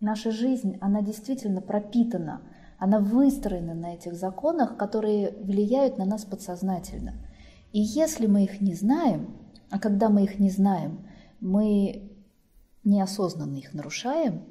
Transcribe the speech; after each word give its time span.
наша 0.00 0.30
жизнь, 0.30 0.78
она 0.80 1.02
действительно 1.02 1.60
пропитана, 1.60 2.42
она 2.78 3.00
выстроена 3.00 3.74
на 3.74 3.94
этих 3.94 4.14
законах, 4.14 4.76
которые 4.76 5.32
влияют 5.40 5.98
на 5.98 6.04
нас 6.04 6.24
подсознательно. 6.24 7.14
И 7.72 7.80
если 7.80 8.26
мы 8.26 8.44
их 8.44 8.60
не 8.60 8.74
знаем, 8.74 9.36
а 9.70 9.78
когда 9.78 10.08
мы 10.08 10.24
их 10.24 10.38
не 10.38 10.50
знаем, 10.50 11.06
мы 11.40 12.12
неосознанно 12.84 13.56
их 13.56 13.74
нарушаем, 13.74 14.44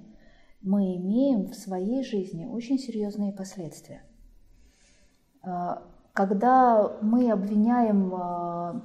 мы 0.61 0.95
имеем 0.95 1.47
в 1.47 1.55
своей 1.55 2.03
жизни 2.03 2.45
очень 2.45 2.79
серьезные 2.79 3.31
последствия. 3.31 4.01
А, 5.43 5.83
когда 6.13 6.97
мы 7.01 7.31
обвиняем 7.31 8.13
а, 8.15 8.81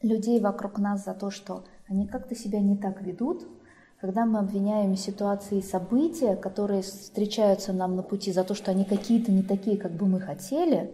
людей 0.00 0.40
вокруг 0.40 0.78
нас 0.78 1.04
за 1.04 1.14
то, 1.14 1.30
что 1.30 1.64
они 1.86 2.06
как-то 2.06 2.34
себя 2.34 2.60
не 2.60 2.76
так 2.76 3.02
ведут, 3.02 3.46
когда 4.02 4.26
мы 4.26 4.40
обвиняем 4.40 4.96
ситуации 4.96 5.58
и 5.58 5.62
события, 5.62 6.34
которые 6.34 6.82
встречаются 6.82 7.72
нам 7.72 7.94
на 7.94 8.02
пути 8.02 8.32
за 8.32 8.42
то, 8.42 8.52
что 8.52 8.72
они 8.72 8.84
какие-то 8.84 9.30
не 9.30 9.44
такие, 9.44 9.78
как 9.78 9.92
бы 9.92 10.06
мы 10.06 10.18
хотели, 10.18 10.90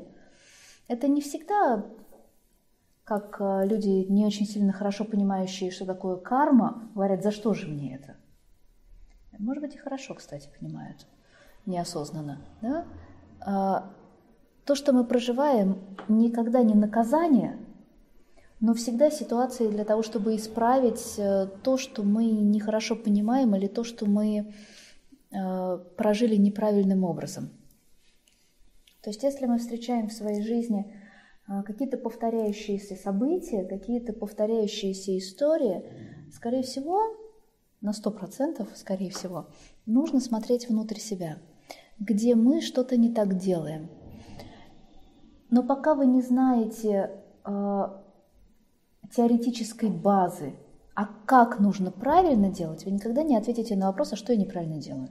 это 0.89 1.09
не 1.09 1.23
всегда 1.23 1.87
как 3.05 3.39
э, 3.41 3.67
люди, 3.67 4.05
не 4.11 4.27
очень 4.27 4.45
сильно 4.45 4.75
хорошо 4.75 5.07
понимающие, 5.07 5.71
что 5.71 5.87
такое 5.87 6.17
карма, 6.17 6.91
говорят, 6.95 7.23
за 7.23 7.31
что 7.31 7.55
же 7.55 7.67
мне 7.67 7.95
это? 7.95 8.17
Может 9.39 9.63
быть, 9.63 9.75
и 9.75 9.79
хорошо, 9.79 10.13
кстати, 10.13 10.51
понимают, 10.61 11.07
неосознанно. 11.65 12.43
Да? 12.61 12.85
А, 13.41 13.91
то, 14.67 14.75
что 14.75 14.93
мы 14.93 15.05
проживаем, 15.05 15.79
никогда 16.09 16.63
не 16.63 16.75
наказание, 16.75 17.59
но 18.61 18.75
всегда 18.75 19.11
ситуации 19.11 19.69
для 19.69 19.85
того, 19.85 20.03
чтобы 20.03 20.35
исправить 20.37 21.19
э, 21.19 21.47
то, 21.63 21.77
что 21.77 22.03
мы 22.03 22.25
нехорошо 22.27 22.97
понимаем, 22.97 23.55
или 23.55 23.69
то, 23.69 23.85
что 23.85 24.07
мы 24.07 24.53
э, 25.31 25.79
прожили 25.97 26.37
неправильным 26.37 27.05
образом. 27.05 27.51
То 29.03 29.11
есть, 29.11 29.23
если 29.23 29.47
мы 29.47 29.59
встречаем 29.59 30.09
в 30.09 30.13
своей 30.13 30.43
жизни 30.43 30.93
а, 31.47 31.63
какие-то 31.63 31.97
повторяющиеся 31.97 32.95
события, 32.95 33.65
какие-то 33.65 34.13
повторяющиеся 34.13 35.17
истории, 35.17 35.83
скорее 36.31 36.63
всего, 36.63 37.01
на 37.81 37.93
сто 37.93 38.11
процентов, 38.11 38.69
скорее 38.75 39.11
всего, 39.11 39.49
нужно 39.87 40.21
смотреть 40.21 40.69
внутрь 40.69 40.99
себя, 40.99 41.39
где 41.99 42.35
мы 42.35 42.61
что-то 42.61 42.97
не 42.97 43.11
так 43.15 43.39
делаем. 43.39 43.89
Но 45.49 45.63
пока 45.63 45.95
вы 45.95 46.05
не 46.05 46.21
знаете 46.21 47.11
э, 47.47 47.85
теоретической 49.15 49.91
базы, 49.91 50.55
а 50.95 51.09
как 51.27 51.61
нужно 51.61 51.91
правильно 51.91 52.51
делать, 52.51 52.85
вы 52.85 52.91
никогда 52.91 53.23
не 53.23 53.37
ответите 53.37 53.77
на 53.77 53.87
вопрос, 53.87 54.13
а 54.13 54.17
что 54.17 54.33
я 54.33 54.39
неправильно 54.39 54.79
делаю. 54.79 55.11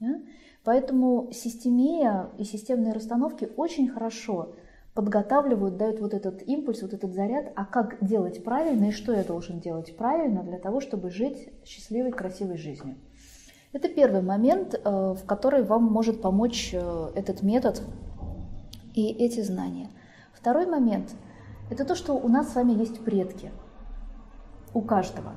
Да? 0.00 0.20
Поэтому 0.62 1.30
системия 1.32 2.30
и 2.38 2.44
системные 2.44 2.92
расстановки 2.92 3.48
очень 3.56 3.88
хорошо 3.88 4.54
подготавливают, 4.94 5.76
дают 5.76 6.00
вот 6.00 6.14
этот 6.14 6.46
импульс, 6.46 6.80
вот 6.82 6.94
этот 6.94 7.12
заряд, 7.12 7.52
а 7.56 7.64
как 7.64 7.98
делать 8.00 8.44
правильно 8.44 8.86
и 8.86 8.92
что 8.92 9.12
я 9.12 9.24
должен 9.24 9.58
делать 9.58 9.96
правильно 9.96 10.44
для 10.44 10.58
того, 10.58 10.80
чтобы 10.80 11.10
жить 11.10 11.48
счастливой, 11.64 12.12
красивой 12.12 12.56
жизнью. 12.56 12.94
Это 13.72 13.88
первый 13.88 14.22
момент, 14.22 14.74
э, 14.74 14.80
в 14.88 15.26
который 15.26 15.64
вам 15.64 15.82
может 15.82 16.22
помочь 16.22 16.70
э, 16.72 17.10
этот 17.16 17.42
метод 17.42 17.82
и 18.94 19.08
эти 19.08 19.40
знания. 19.40 19.90
Второй 20.32 20.66
момент– 20.66 21.10
это 21.70 21.84
то, 21.84 21.94
что 21.94 22.14
у 22.14 22.28
нас 22.28 22.52
с 22.52 22.54
вами 22.54 22.72
есть 22.72 23.04
предки. 23.04 23.50
У 24.72 24.80
каждого. 24.82 25.32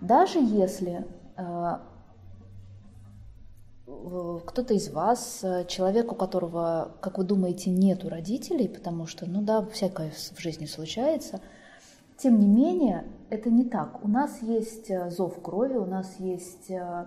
Даже 0.00 0.38
если 0.38 1.06
э, 1.36 1.78
кто-то 4.46 4.74
из 4.74 4.90
вас, 4.90 5.40
э, 5.42 5.64
человек, 5.66 6.12
у 6.12 6.14
которого, 6.14 6.92
как 7.00 7.18
вы 7.18 7.24
думаете, 7.24 7.70
нету 7.70 8.08
родителей, 8.08 8.68
потому 8.68 9.06
что, 9.06 9.26
ну 9.26 9.42
да, 9.42 9.64
всякое 9.66 10.10
в 10.10 10.40
жизни 10.40 10.66
случается, 10.66 11.40
тем 12.16 12.38
не 12.38 12.46
менее, 12.46 13.04
это 13.30 13.50
не 13.50 13.64
так. 13.64 14.04
У 14.04 14.08
нас 14.08 14.42
есть 14.42 14.90
э, 14.90 15.10
зов 15.10 15.40
крови, 15.42 15.74
у 15.74 15.86
нас 15.86 16.16
есть 16.18 16.70
э, 16.70 17.06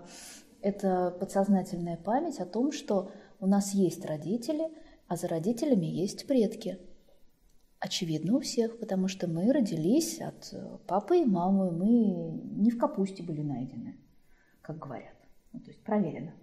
эта 0.62 1.16
подсознательная 1.20 1.98
память 1.98 2.40
о 2.40 2.46
том, 2.46 2.72
что 2.72 3.12
у 3.40 3.48
нас 3.48 3.74
есть 3.74 4.06
родители, 4.06 4.70
а 5.08 5.16
за 5.16 5.28
родителями 5.28 5.86
есть 5.86 6.28
предки. 6.28 6.80
Очевидно 7.80 8.38
у 8.38 8.40
всех, 8.40 8.80
потому 8.80 9.08
что 9.08 9.28
мы 9.28 9.52
родились 9.52 10.20
от 10.22 10.54
папы 10.88 11.20
и 11.20 11.26
мамы, 11.26 11.72
мы 11.72 11.90
не 12.62 12.72
в 12.72 12.78
капусте 12.78 13.22
были 13.22 13.42
найдены, 13.42 13.98
как 14.62 14.80
говорят. 14.80 15.16
Ну, 15.54 15.60
то 15.60 15.70
есть 15.70 15.84
проверено 15.84 16.34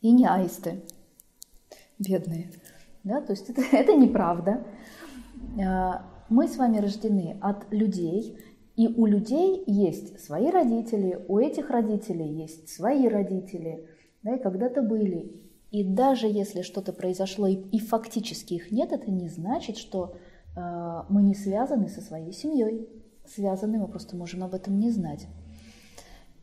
и 0.00 0.12
не 0.12 0.26
аисты, 0.26 0.82
бедные. 1.98 2.50
Да? 3.04 3.20
То 3.20 3.32
есть 3.32 3.50
это, 3.50 3.62
это 3.72 3.94
неправда. 3.94 4.64
А, 5.60 6.04
мы 6.28 6.48
с 6.48 6.56
вами 6.56 6.78
рождены 6.78 7.38
от 7.40 7.72
людей, 7.72 8.38
и 8.76 8.88
у 8.88 9.06
людей 9.06 9.64
есть 9.66 10.20
свои 10.20 10.50
родители, 10.50 11.24
у 11.28 11.38
этих 11.38 11.70
родителей 11.70 12.28
есть 12.28 12.68
свои 12.68 13.08
родители, 13.08 13.88
да, 14.22 14.36
и 14.36 14.42
когда-то 14.42 14.82
были. 14.82 15.45
И 15.70 15.82
даже 15.84 16.26
если 16.26 16.62
что-то 16.62 16.92
произошло 16.92 17.46
и, 17.46 17.54
и 17.54 17.78
фактически 17.78 18.54
их 18.54 18.70
нет, 18.70 18.92
это 18.92 19.10
не 19.10 19.28
значит, 19.28 19.76
что 19.76 20.16
э, 20.56 21.02
мы 21.08 21.22
не 21.22 21.34
связаны 21.34 21.88
со 21.88 22.00
своей 22.00 22.32
семьей. 22.32 22.88
Связаны, 23.26 23.78
мы 23.78 23.88
просто 23.88 24.16
можем 24.16 24.44
об 24.44 24.54
этом 24.54 24.78
не 24.78 24.90
знать. 24.90 25.26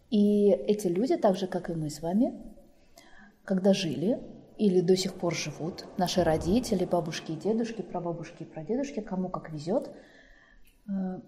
И 0.09 0.49
эти 0.49 0.87
люди, 0.87 1.15
так 1.15 1.37
же 1.37 1.47
как 1.47 1.69
и 1.69 1.73
мы 1.73 1.89
с 1.89 2.01
вами, 2.01 2.33
когда 3.45 3.73
жили 3.73 4.19
или 4.57 4.81
до 4.81 4.95
сих 4.95 5.15
пор 5.15 5.33
живут 5.33 5.85
наши 5.97 6.23
родители, 6.23 6.85
бабушки 6.85 7.31
и 7.31 7.35
дедушки, 7.35 7.81
прабабушки 7.81 8.43
и 8.43 8.45
прадедушки, 8.45 8.99
кому 8.99 9.29
как 9.29 9.51
везет, 9.51 9.89
э, 10.87 11.19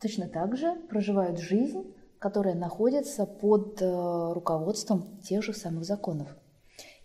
точно 0.00 0.28
так 0.28 0.56
же 0.56 0.74
проживают 0.88 1.38
жизнь, 1.38 1.94
которая 2.18 2.54
находится 2.54 3.26
под 3.26 3.80
э, 3.80 4.32
руководством 4.32 5.20
тех 5.20 5.44
же 5.44 5.52
самых 5.52 5.84
законов. 5.84 6.34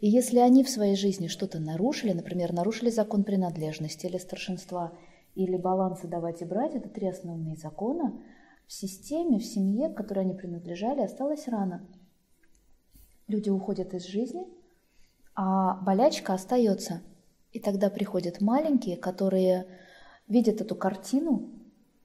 И 0.02 0.10
если 0.10 0.40
они 0.40 0.66
в 0.66 0.70
своей 0.70 0.98
жизни 0.98 1.28
что-то 1.28 1.60
нарушили, 1.60 2.12
например, 2.12 2.52
нарушили 2.52 2.90
закон 2.90 3.24
принадлежности 3.24 4.08
или 4.08 4.18
старшинства, 4.18 4.92
или 5.36 5.56
баланса 5.56 6.08
давать 6.08 6.42
и 6.42 6.46
брать, 6.46 6.76
это 6.76 6.90
три 6.90 7.08
основные 7.08 7.56
закона, 7.56 8.22
в 8.68 8.74
системе, 8.74 9.40
в 9.40 9.46
семье, 9.46 9.90
к 9.90 9.96
которой 9.96 10.26
они 10.26 10.34
принадлежали, 10.34 11.02
осталась 11.02 11.48
рана– 11.48 11.88
люди 13.32 13.50
уходят 13.50 13.94
из 13.94 14.06
жизни, 14.06 14.46
а 15.36 15.76
болячка 15.82 16.34
остается. 16.34 17.02
И 17.52 17.60
тогда 17.60 17.90
приходят 17.90 18.42
маленькие, 18.42 18.98
которые 18.98 19.66
видят 20.28 20.62
эту 20.62 20.76
картину 20.76 21.50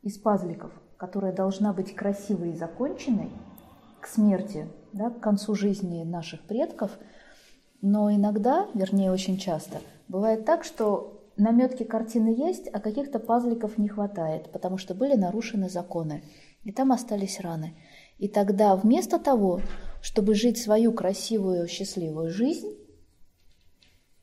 из 0.02 0.18
пазликов, 0.18 0.72
которая 0.96 1.32
должна 1.32 1.72
быть 1.72 1.94
красивой 1.94 2.52
и 2.52 2.56
законченной 2.56 3.30
к 4.00 4.06
смерти, 4.06 4.68
да, 4.92 5.10
к 5.10 5.20
концу 5.20 5.54
жизни 5.54 6.04
наших 6.04 6.42
предков. 6.42 6.98
Но 7.82 8.12
иногда, 8.12 8.68
вернее 8.74 9.12
очень 9.12 9.38
часто, 9.38 9.78
бывает 10.08 10.44
так, 10.44 10.64
что 10.64 11.30
наметки 11.36 11.82
картины 11.84 12.28
есть, 12.28 12.68
а 12.72 12.80
каких-то 12.80 13.18
пазликов 13.18 13.78
не 13.78 13.88
хватает, 13.88 14.50
потому 14.52 14.78
что 14.78 14.94
были 14.94 15.14
нарушены 15.14 15.68
законы, 15.68 16.22
и 16.64 16.72
там 16.72 16.92
остались 16.92 17.40
раны. 17.40 17.74
И 18.18 18.28
тогда 18.28 18.74
вместо 18.76 19.18
того, 19.18 19.60
чтобы 20.02 20.34
жить 20.34 20.58
свою 20.58 20.92
красивую, 20.92 21.68
счастливую 21.68 22.30
жизнь, 22.30 22.76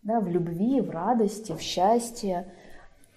да, 0.02 0.20
в 0.20 0.28
любви, 0.28 0.82
в 0.82 0.90
радости, 0.90 1.54
в 1.54 1.62
счастье, 1.62 2.52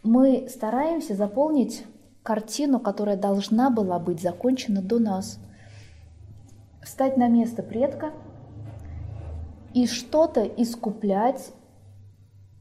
мы 0.03 0.49
стараемся 0.49 1.15
заполнить 1.15 1.85
картину, 2.23 2.79
которая 2.79 3.17
должна 3.17 3.71
была 3.71 3.99
быть 3.99 4.21
закончена 4.21 4.83
до 4.83 4.99
нас. 4.99 5.41
Встать 6.83 7.17
на 7.17 7.27
место 7.29 7.63
предка 7.63 8.13
и 9.77 9.87
что-то 9.87 10.43
искуплять, 10.43 11.53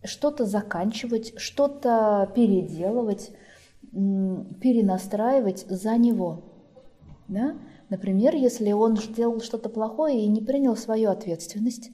что-то 0.04 0.46
заканчивать, 0.46 1.40
что-то 1.40 2.30
переделывать, 2.36 3.32
перенастраивать 3.82 5.66
за 5.70 5.96
него. 5.96 6.44
Да? 7.30 7.56
Например, 7.90 8.36
если 8.36 8.74
он 8.74 8.98
сделал 8.98 9.40
что-то 9.40 9.70
плохое 9.70 10.26
и 10.26 10.28
не 10.28 10.42
принял 10.42 10.76
свою 10.76 11.10
ответственность, 11.10 11.92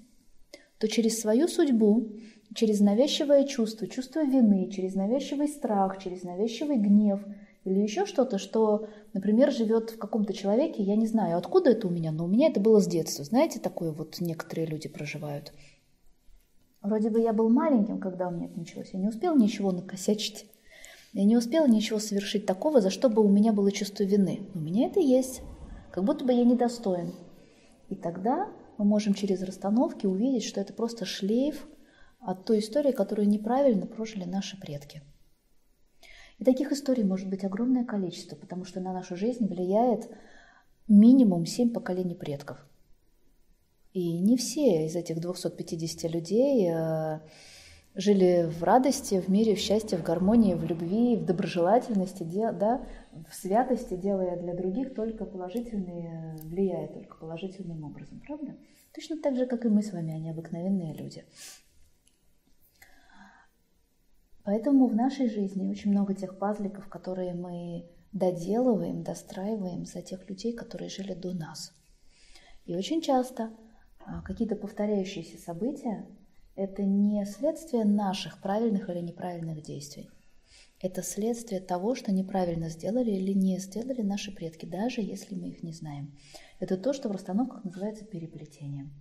то 0.80 0.88
через 0.88 1.22
свою 1.22 1.48
судьбу, 1.48 2.14
через 2.56 2.80
навязчивое 2.80 3.44
чувство, 3.44 3.86
чувство 3.86 4.24
вины, 4.26 4.72
через 4.72 4.96
навязчивый 4.96 5.50
страх, 5.50 6.02
через 6.02 6.24
навязчивый 6.24 6.78
гнев 6.78 7.24
или 7.64 7.80
еще 7.80 8.06
что-то, 8.06 8.40
что, 8.40 8.88
например, 9.14 9.52
живет 9.52 9.92
в 9.92 9.98
каком-то 10.00 10.34
человеке, 10.34 10.82
я 10.82 10.96
не 10.96 11.06
знаю, 11.06 11.38
откуда 11.38 11.72
это 11.72 11.88
у 11.88 11.92
меня, 11.92 12.12
но 12.12 12.26
у 12.26 12.28
меня 12.28 12.48
это 12.48 12.60
было 12.60 12.80
с 12.80 12.88
детства. 12.88 13.24
Знаете, 13.24 13.60
такое 13.60 13.92
вот 13.92 14.20
некоторые 14.20 14.66
люди 14.66 14.90
проживают. 14.90 15.54
Вроде 16.82 17.12
бы 17.12 17.20
я 17.20 17.34
был 17.34 17.50
маленьким, 17.50 18.00
когда 18.00 18.28
у 18.28 18.32
меня 18.32 18.48
это 18.48 18.58
началось. 18.58 18.90
Я 18.94 19.00
не 19.00 19.08
успел 19.08 19.36
ничего 19.36 19.72
накосячить. 19.72 20.48
Я 21.14 21.26
не 21.26 21.38
успела 21.38 21.68
ничего 21.68 22.00
совершить 22.00 22.48
такого, 22.48 22.82
за 22.82 22.90
что 22.90 23.10
бы 23.10 23.24
у 23.24 23.30
меня 23.30 23.54
было 23.54 23.72
чувство 23.72 24.04
вины. 24.04 24.48
У 24.56 24.60
меня 24.60 24.88
это 24.88 25.00
есть. 25.00 25.42
как 25.92 26.04
будто 26.04 26.26
бы 26.26 26.34
я 26.34 26.44
недостоин. 26.44 27.14
И 27.90 27.96
тогда 27.96 28.50
мы 28.80 28.86
можем 28.86 29.14
через 29.14 29.44
расстановки 29.44 30.08
увидеть, 30.08 30.46
что 30.46 30.62
это 30.62 30.74
просто 30.74 31.06
шлейф 31.06 31.68
от 32.22 32.46
той 32.46 32.60
истории, 32.60 32.92
которую 32.92 33.28
неправильно 33.28 33.86
прожили 33.86 34.24
наши 34.24 34.60
предки. 34.60 35.04
И 36.42 36.44
таких 36.44 36.72
историй 36.72 37.04
может 37.04 37.30
быть 37.30 37.44
огромное 37.44 37.86
количество, 37.86 38.36
потому 38.36 38.66
что 38.66 38.80
на 38.80 38.92
нашу 38.92 39.16
жизнь 39.16 39.46
влияет 39.46 40.10
минимум 40.88 41.46
семь 41.46 41.70
поколений 41.70 42.16
предков. 42.16 42.58
И 43.94 44.18
не 44.18 44.38
все 44.38 44.88
из 44.88 44.96
этих 44.96 45.22
250 45.22 46.12
людей 46.12 46.68
э, 46.68 47.20
жили 47.94 48.50
в 48.50 48.64
радости, 48.64 49.22
в 49.22 49.28
мире, 49.28 49.54
в 49.54 49.60
счастье, 49.60 50.00
в 50.00 50.04
гармонии, 50.04 50.56
в 50.56 50.64
любви, 50.64 51.16
в 51.16 51.26
доброжелательности, 51.26 52.24
да, 52.24 52.88
в 53.30 53.36
святости, 53.36 53.94
делая 53.94 54.36
для 54.36 54.56
других 54.56 54.96
только 54.96 55.26
положительные, 55.26 56.38
влияя 56.42 56.88
только 56.88 57.18
положительным 57.18 57.84
образом, 57.84 58.20
правда? 58.26 58.56
Точно 58.96 59.22
так 59.22 59.36
же, 59.36 59.46
как 59.46 59.64
и 59.66 59.70
мы 59.70 59.84
с 59.84 59.94
вами, 59.94 60.16
они 60.16 60.32
обыкновенные 60.32 60.96
люди. 60.96 61.24
Поэтому 64.44 64.88
в 64.88 64.96
нашей 64.96 65.30
жизни 65.30 65.70
очень 65.70 65.92
много 65.92 66.14
тех 66.14 66.38
пазликов, 66.40 66.88
которые 66.88 67.34
мы 67.34 67.86
доделываем, 68.12 69.04
достраиваем 69.04 69.86
за 69.86 70.02
тех 70.02 70.28
людей, 70.30 70.54
которые 70.54 70.90
жили 70.90 71.14
до 71.14 71.34
нас. 71.34 71.74
И 72.66 72.76
очень 72.76 73.02
часто 73.02 73.52
а, 74.00 74.22
какие-то 74.22 74.56
повторяющиеся 74.56 75.38
события– 75.38 76.06
это 76.56 76.84
не 76.84 77.26
следствие 77.26 77.86
наших 77.86 78.42
правильных 78.42 78.90
или 78.90 79.00
неправильных 79.00 79.62
действий. 79.62 80.10
Это 80.82 81.04
следствие 81.04 81.62
того, 81.62 81.94
что 81.94 82.12
неправильно 82.12 82.70
сделали 82.70 83.12
или 83.12 83.34
не 83.34 83.60
сделали 83.60 84.02
наши 84.02 84.32
предки, 84.32 84.66
даже 84.66 85.02
если 85.02 85.36
мы 85.36 85.50
их 85.50 85.62
не 85.64 85.74
знаем. 85.74 86.18
Это 86.60 86.76
то, 86.76 86.92
что 86.92 87.08
в 87.08 87.12
расстановках 87.12 87.64
называется 87.64 88.04
переплетением. 88.04 88.92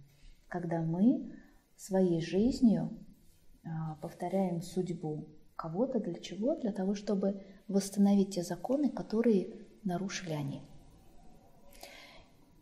Когда 0.48 0.82
мы 0.82 1.32
своей 1.76 2.20
жизнью 2.20 2.90
повторяем 4.00 4.62
судьбу 4.62 5.26
кого-то 5.56 6.00
для 6.00 6.14
чего? 6.14 6.56
Для 6.56 6.72
того, 6.72 6.94
чтобы 6.94 7.42
восстановить 7.68 8.34
те 8.34 8.42
законы, 8.42 8.88
которые 8.88 9.54
нарушили 9.84 10.32
они. 10.32 10.62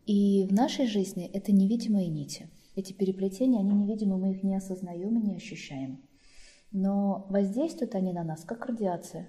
И 0.07 0.47
в 0.47 0.53
нашей 0.53 0.87
жизни 0.87 1.31
это 1.33 1.53
невидимые 1.53 2.09
нити. 2.09 2.49
Эти 2.75 2.93
переплетения, 2.93 3.61
они 3.61 3.73
невидимы, 3.73 4.17
мы 4.19 4.33
их 4.33 4.43
не 4.43 4.57
осознаем 4.57 5.19
и 5.19 5.23
не 5.23 5.37
ощущаем. 5.37 6.01
Но 6.71 7.27
воздействуют 7.29 7.95
они 7.95 8.13
на 8.13 8.25
нас, 8.25 8.45
как 8.45 8.67
радиация. 8.67 9.29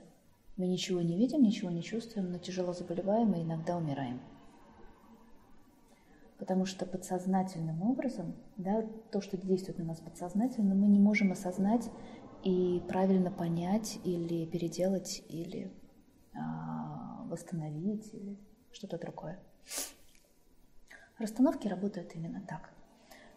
Мы 0.58 0.68
ничего 0.68 1.02
не 1.02 1.18
видим, 1.18 1.44
ничего 1.44 1.70
не 1.70 1.84
чувствуем, 1.84 2.32
но 2.32 2.38
тяжело 2.38 2.74
заболеваем 2.74 3.34
и 3.34 3.44
иногда 3.44 3.78
умираем. 3.78 4.20
Потому 6.40 6.66
что 6.66 6.86
подсознательным 6.86 7.82
образом, 7.84 8.34
да, 8.56 8.88
то, 9.12 9.20
что 9.20 9.36
действует 9.36 9.78
на 9.78 9.84
нас 9.84 10.00
подсознательно, 10.00 10.74
мы 10.74 10.88
не 10.88 10.98
можем 10.98 11.34
осознать 11.34 11.92
и 12.46 12.82
правильно 12.88 13.30
понять 13.30 14.00
или 14.06 14.46
переделать, 14.46 15.22
или 15.28 15.70
а, 16.34 17.26
восстановить, 17.26 18.14
или 18.14 18.40
что-то 18.72 18.98
другое. 18.98 19.38
Расстановки 21.18 21.68
работают 21.68 22.16
именно 22.16 22.42
так. 22.48 22.72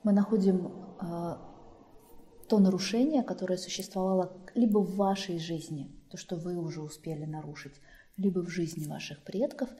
Мы 0.04 0.12
находим 0.12 0.72
а, 1.00 1.40
то 2.48 2.60
нарушение, 2.60 3.24
которое 3.24 3.56
существовало 3.56 4.32
либо 4.54 4.78
в 4.78 4.94
вашей 4.94 5.40
жизни, 5.40 5.90
то, 6.08 6.16
что 6.16 6.36
вы 6.36 6.56
уже 6.56 6.80
успели 6.80 7.24
нарушить, 7.24 7.74
либо 8.16 8.44
в 8.44 8.48
жизни 8.48 8.86
ваших 8.86 9.24
предков, 9.24 9.70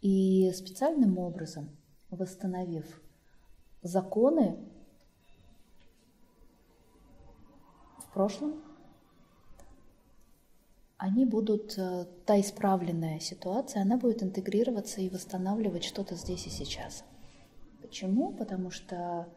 и 0.00 0.50
специальным 0.52 1.18
образом– 1.18 1.68
восстановив 2.16 3.00
законы 3.82 4.56
в 7.98 8.12
прошлом, 8.12 8.62
они 10.96 11.26
будут, 11.26 11.76
э, 11.76 12.06
та 12.24 12.40
исправленная 12.40 13.20
ситуация, 13.20 13.82
она 13.82 13.96
будет 13.98 14.22
интегрироваться 14.22 15.00
и 15.00 15.10
восстанавливать 15.10 15.84
что-то 15.84 16.14
здесь 16.14 16.46
и 16.46 16.50
сейчас. 16.50 17.04
Почему? 17.82 18.32
Потому 18.32 18.70
что 18.70 19.28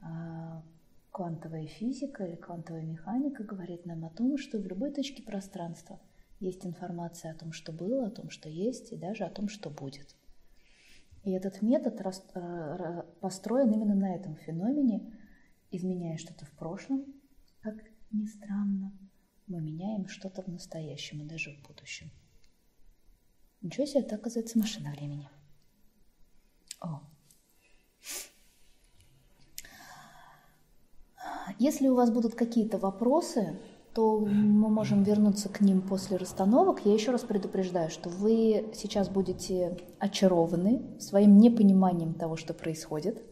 э, 0.00 0.06
квантовая 1.10 1.66
физика 1.66 2.24
или 2.24 2.36
квантовая 2.36 2.84
механика 2.84 3.44
говорит 3.44 3.84
нам 3.84 4.04
о 4.04 4.10
том, 4.10 4.38
что 4.38 4.58
в 4.58 4.66
любой 4.66 4.92
точке 4.92 5.22
пространства 5.22 6.00
есть 6.38 6.64
информация 6.64 7.32
о 7.32 7.34
том, 7.36 7.52
что 7.52 7.72
было, 7.72 8.06
о 8.06 8.10
том, 8.10 8.30
что 8.30 8.48
есть, 8.48 8.92
и 8.92 8.96
даже 8.96 9.24
о 9.24 9.30
том, 9.30 9.48
что 9.48 9.68
будет. 9.68 10.16
И 11.22 11.32
этот 11.32 11.60
метод 11.60 12.00
э, 12.00 13.02
построен 13.20 13.70
именно 13.72 13.94
на 13.94 14.14
этом 14.14 14.36
феномене, 14.36 15.18
изменяя 15.70 16.16
что-то 16.16 16.46
в 16.46 16.52
прошлом, 16.52 17.04
как 17.60 17.76
ни 18.10 18.24
странно, 18.26 18.92
мы 19.46 19.60
меняем 19.60 20.08
что-то 20.08 20.42
в 20.42 20.48
настоящем 20.48 21.22
и 21.22 21.28
даже 21.28 21.52
в 21.52 21.68
будущем. 21.68 22.10
Ничего 23.60 23.84
себе, 23.84 24.00
это 24.00 24.14
оказывается 24.14 24.58
машина 24.58 24.90
времени. 24.92 25.28
О. 26.80 27.02
Если 31.58 31.88
у 31.88 31.94
вас 31.94 32.10
будут 32.10 32.34
какие-то 32.34 32.78
вопросы, 32.78 33.58
то 33.94 34.20
мы 34.20 34.68
можем 34.68 35.02
вернуться 35.02 35.48
к 35.48 35.60
ним 35.60 35.82
после 35.82 36.16
расстановок. 36.16 36.84
Я 36.84 36.94
еще 36.94 37.10
раз 37.10 37.22
предупреждаю, 37.22 37.90
что 37.90 38.08
вы 38.08 38.70
сейчас 38.72 39.08
будете 39.08 39.76
очарованы 39.98 40.98
своим 41.00 41.38
непониманием 41.38 42.14
того, 42.14 42.36
что 42.36 42.54
происходит. 42.54 43.22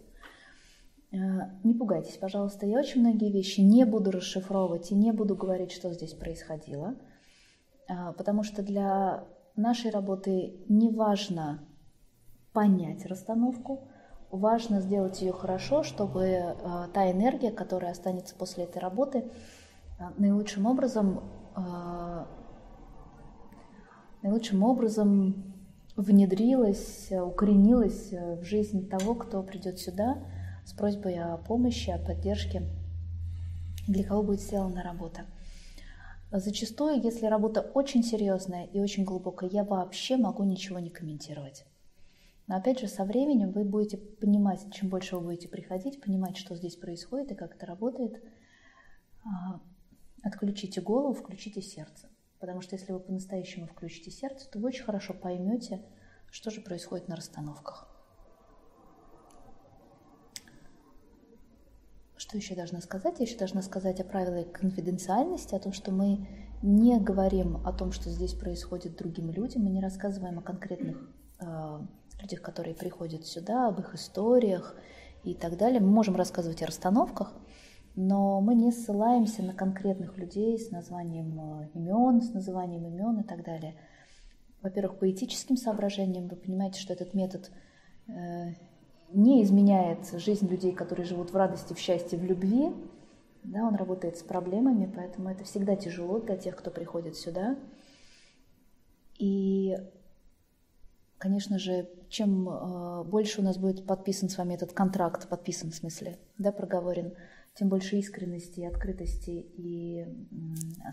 Э, 1.12 1.16
не 1.62 1.74
пугайтесь, 1.74 2.16
пожалуйста, 2.16 2.66
я 2.66 2.80
очень 2.80 3.00
многие 3.00 3.30
вещи 3.30 3.60
не 3.60 3.84
буду 3.84 4.10
расшифровывать 4.10 4.90
и 4.90 4.94
не 4.94 5.12
буду 5.12 5.36
говорить, 5.36 5.72
что 5.72 5.92
здесь 5.92 6.12
происходило, 6.12 6.96
э, 7.88 8.12
потому 8.16 8.42
что 8.42 8.62
для 8.62 9.24
нашей 9.56 9.90
работы 9.90 10.54
не 10.68 10.90
важно 10.90 11.60
понять 12.52 13.06
расстановку, 13.06 13.88
важно 14.30 14.80
сделать 14.80 15.22
ее 15.22 15.32
хорошо, 15.32 15.82
чтобы 15.82 16.24
э, 16.24 16.54
та 16.92 17.10
энергия, 17.10 17.52
которая 17.52 17.92
останется 17.92 18.34
после 18.34 18.64
этой 18.64 18.78
работы, 18.78 19.30
наилучшим 20.16 20.66
образом, 20.66 21.22
а, 21.54 22.26
наилучшим 24.22 24.62
образом 24.62 25.54
внедрилась, 25.96 27.10
укоренилась 27.10 28.12
в 28.12 28.44
жизнь 28.44 28.88
того, 28.88 29.14
кто 29.14 29.42
придет 29.42 29.78
сюда 29.78 30.18
с 30.64 30.72
просьбой 30.72 31.18
о 31.18 31.38
помощи, 31.38 31.90
о 31.90 31.98
поддержке, 31.98 32.62
для 33.88 34.04
кого 34.04 34.22
будет 34.22 34.40
сделана 34.40 34.82
работа. 34.82 35.22
Зачастую, 36.30 37.02
если 37.02 37.26
работа 37.26 37.62
очень 37.62 38.04
серьезная 38.04 38.66
и 38.66 38.80
очень 38.80 39.04
глубокая, 39.04 39.48
я 39.48 39.64
вообще 39.64 40.18
могу 40.18 40.44
ничего 40.44 40.78
не 40.78 40.90
комментировать. 40.90 41.64
Но 42.46 42.56
опять 42.56 42.80
же, 42.80 42.86
со 42.86 43.04
временем 43.04 43.50
вы 43.50 43.64
будете 43.64 43.96
понимать, 43.96 44.60
чем 44.72 44.88
больше 44.90 45.16
вы 45.16 45.22
будете 45.22 45.48
приходить, 45.48 46.02
понимать, 46.02 46.36
что 46.36 46.54
здесь 46.54 46.76
происходит 46.76 47.32
и 47.32 47.34
как 47.34 47.56
это 47.56 47.64
работает, 47.64 48.22
а, 49.24 49.60
Отключите 50.22 50.80
голову, 50.80 51.14
включите 51.14 51.62
сердце. 51.62 52.08
Потому 52.38 52.60
что 52.60 52.76
если 52.76 52.92
вы 52.92 53.00
по-настоящему 53.00 53.66
включите 53.66 54.10
сердце, 54.10 54.48
то 54.50 54.58
вы 54.58 54.68
очень 54.68 54.84
хорошо 54.84 55.14
поймете, 55.14 55.84
что 56.30 56.50
же 56.50 56.60
происходит 56.60 57.08
на 57.08 57.16
расстановках. 57.16 57.88
Что 62.16 62.36
еще 62.36 62.54
должна 62.54 62.80
сказать? 62.80 63.20
Я 63.20 63.26
еще 63.26 63.38
должна 63.38 63.62
сказать 63.62 64.00
о 64.00 64.04
правилах 64.04 64.52
конфиденциальности, 64.52 65.54
о 65.54 65.60
том, 65.60 65.72
что 65.72 65.92
мы 65.92 66.26
не 66.62 66.98
говорим 66.98 67.64
о 67.64 67.72
том, 67.72 67.92
что 67.92 68.10
здесь 68.10 68.34
происходит 68.34 68.96
другим 68.96 69.30
людям, 69.30 69.62
мы 69.62 69.70
не 69.70 69.80
рассказываем 69.80 70.38
о 70.38 70.42
конкретных 70.42 71.08
э, 71.40 71.78
людях, 72.20 72.42
которые 72.42 72.74
приходят 72.74 73.24
сюда, 73.24 73.68
об 73.68 73.78
их 73.80 73.94
историях 73.94 74.74
и 75.22 75.34
так 75.34 75.56
далее. 75.56 75.80
Мы 75.80 75.88
можем 75.88 76.16
рассказывать 76.16 76.62
о 76.62 76.66
расстановках, 76.66 77.32
но 78.00 78.40
мы 78.40 78.54
не 78.54 78.70
ссылаемся 78.70 79.42
на 79.42 79.52
конкретных 79.52 80.16
людей 80.18 80.56
с 80.56 80.70
названием 80.70 81.62
э, 81.62 81.68
имен, 81.74 82.22
с 82.22 82.32
называнием 82.32 82.86
имен 82.86 83.18
и 83.18 83.24
так 83.24 83.42
далее. 83.42 83.74
Во-первых, 84.62 85.00
по 85.00 85.10
этическим 85.10 85.56
соображениям 85.56 86.28
вы 86.28 86.36
понимаете, 86.36 86.78
что 86.78 86.92
этот 86.92 87.12
метод 87.12 87.50
э, 88.06 88.52
не 89.12 89.42
изменяет 89.42 90.12
жизнь 90.12 90.46
людей, 90.46 90.72
которые 90.72 91.06
живут 91.06 91.32
в 91.32 91.36
радости, 91.36 91.74
в 91.74 91.78
счастье, 91.80 92.16
в 92.16 92.24
любви. 92.24 92.72
Да, 93.42 93.64
он 93.64 93.74
работает 93.74 94.16
с 94.16 94.22
проблемами, 94.22 94.88
поэтому 94.94 95.30
это 95.30 95.42
всегда 95.42 95.74
тяжело 95.74 96.20
для 96.20 96.36
тех, 96.36 96.54
кто 96.54 96.70
приходит 96.70 97.16
сюда. 97.16 97.58
И, 99.18 99.76
конечно 101.18 101.58
же, 101.58 101.88
чем 102.08 102.48
э, 102.48 103.02
больше 103.02 103.40
у 103.40 103.44
нас 103.44 103.58
будет 103.58 103.84
подписан 103.88 104.28
с 104.28 104.38
вами 104.38 104.54
этот 104.54 104.72
контракт, 104.72 105.28
подписан 105.28 105.72
в 105.72 105.74
смысле, 105.74 106.16
да, 106.38 106.52
проговорен, 106.52 107.14
тем 107.58 107.68
больше 107.68 107.96
искренности, 107.96 108.60
открытости 108.60 109.30
и 109.30 110.06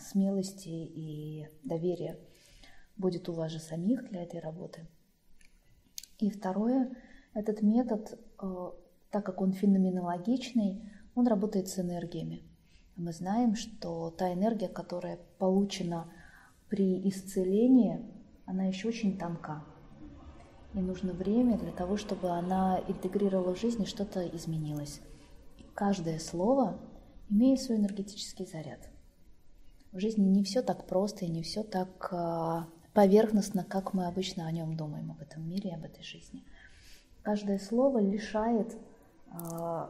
смелости 0.01 0.69
и 0.69 1.48
доверия 1.63 2.17
будет 2.98 3.29
у 3.29 3.34
вас 3.34 3.51
же 3.51 3.60
самих 3.60 4.10
для 4.10 4.24
этой 4.24 4.39
работы. 4.39 4.88
И 6.17 6.29
второе, 6.29 6.95
Этот 7.36 7.62
метод, 7.62 8.17
э, 8.41 8.72
так 9.12 9.25
как 9.25 9.41
он 9.41 9.51
феноменологичный, 9.51 10.89
он 11.15 11.27
работает 11.27 11.67
с 11.67 11.77
энергиями. 11.77 12.43
Мы 12.95 13.12
знаем, 13.12 13.55
что 13.55 14.10
та 14.10 14.31
энергия, 14.31 14.69
которая 14.69 15.19
получена 15.38 16.10
при 16.69 17.10
исцелении, 17.10 18.00
она 18.45 18.67
еще 18.67 18.88
очень 18.88 19.17
тонка. 19.17 19.65
И 20.74 20.79
нужно 20.79 21.12
время 21.12 21.57
для 21.57 21.74
того, 21.74 21.98
чтобы 21.98 22.29
она 22.29 22.79
интегрировала 22.88 23.53
в 23.53 23.60
жизнь 23.60 23.84
и 23.84 23.86
что-то 23.86 24.25
изменилось. 24.25 25.01
Каждое 25.75 26.20
слово 26.20 26.79
имеет 27.29 27.62
свой 27.62 27.77
энергетический 27.77 28.46
заряд. 28.46 28.79
В 29.91 30.00
жизни 30.00 30.24
не 30.24 30.44
все 30.44 30.62
так 30.62 30.88
просто 30.88 31.25
и 31.25 31.29
не 31.29 31.44
все 31.44 31.63
так 31.63 32.10
а, 32.12 32.67
поверхностно, 32.94 33.63
как 33.63 33.94
мы 33.94 34.08
обычно 34.08 34.48
о 34.48 34.51
нем 34.51 34.75
думаем, 34.75 35.12
об 35.12 35.22
этом 35.22 35.48
мире 35.48 35.74
об 35.75 35.84
этой 35.84 36.03
жизни. 36.03 36.44
Каждое 37.22 37.60
слово 37.60 38.00
лишает, 38.00 38.75
а, 39.29 39.89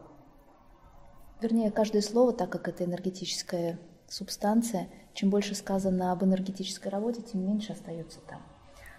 вернее, 1.40 1.70
каждое 1.70 2.02
слово, 2.02 2.32
так 2.32 2.50
как 2.50 2.68
это 2.68 2.84
энергетическая 2.84 3.78
субстанция, 4.08 4.88
чем 5.14 5.30
больше 5.30 5.54
сказано 5.54 6.12
об 6.12 6.22
энергетической 6.22 6.88
работе, 6.88 7.22
тем 7.22 7.46
меньше 7.46 7.72
остается 7.72 8.20
там. 8.20 8.42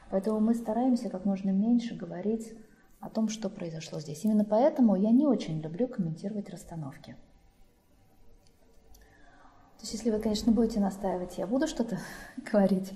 Поэтому 0.09 0.39
мы 0.39 0.55
стараемся 0.55 1.09
как 1.09 1.25
можно 1.25 1.49
меньше 1.49 1.95
говорить 1.95 2.53
о 2.99 3.09
том, 3.09 3.29
что 3.29 3.49
произошло 3.49 3.99
здесь. 3.99 4.23
Именно 4.23 4.45
поэтому 4.45 4.95
я 4.95 5.11
не 5.11 5.25
очень 5.25 5.61
люблю 5.61 5.87
комментировать 5.87 6.49
расстановки. 6.49 7.15
То 9.77 9.83
есть, 9.83 9.93
если 9.93 10.09
вы, 10.09 10.19
конечно, 10.19 10.51
будете 10.51 10.79
настаивать, 10.79 11.37
я 11.37 11.45
буду 11.45 11.67
что-то 11.67 11.99
говорить, 12.51 12.93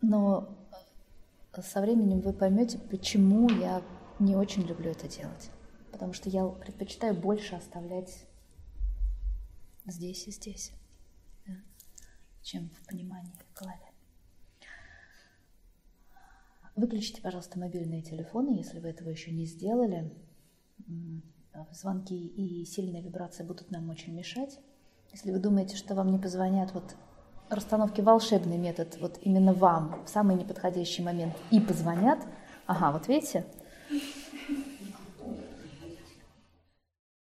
но 0.00 0.56
со 1.60 1.80
временем 1.80 2.20
вы 2.20 2.32
поймете, 2.32 2.78
почему 2.78 3.48
я 3.48 3.82
не 4.18 4.36
очень 4.36 4.62
люблю 4.62 4.90
это 4.90 5.08
делать. 5.08 5.50
Потому 5.90 6.12
что 6.12 6.30
я 6.30 6.46
предпочитаю 6.46 7.14
больше 7.14 7.56
оставлять 7.56 8.26
здесь 9.84 10.26
и 10.28 10.30
здесь, 10.30 10.72
да, 11.46 11.54
чем 12.42 12.70
в 12.70 12.86
понимании 12.86 13.34
в 13.50 13.58
голове. 13.58 13.91
Выключите, 16.74 17.20
пожалуйста, 17.20 17.58
мобильные 17.58 18.02
телефоны, 18.02 18.56
если 18.56 18.78
вы 18.78 18.88
этого 18.88 19.10
еще 19.10 19.30
не 19.30 19.44
сделали. 19.44 20.10
Звонки 21.70 22.16
и 22.16 22.64
сильные 22.64 23.02
вибрации 23.02 23.44
будут 23.44 23.70
нам 23.70 23.90
очень 23.90 24.14
мешать. 24.14 24.58
Если 25.12 25.30
вы 25.30 25.38
думаете, 25.38 25.76
что 25.76 25.94
вам 25.94 26.10
не 26.10 26.18
позвонят, 26.18 26.72
вот 26.72 26.96
расстановки 27.50 28.00
волшебный 28.00 28.56
метод, 28.56 28.96
вот 29.00 29.18
именно 29.20 29.52
вам 29.52 30.02
в 30.06 30.08
самый 30.08 30.36
неподходящий 30.36 31.02
момент 31.02 31.34
и 31.50 31.60
позвонят, 31.60 32.18
ага, 32.66 32.90
вот 32.92 33.08
видите, 33.08 33.44